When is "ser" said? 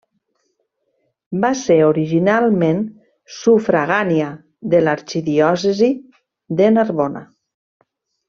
1.59-1.75